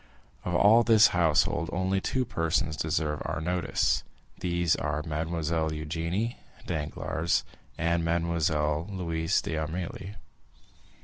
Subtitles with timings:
[0.43, 4.03] Of all this household, only two persons deserve our notice;
[4.39, 7.43] these are Mademoiselle Eugénie Danglars
[7.77, 10.15] and Mademoiselle Louise d'Armilly.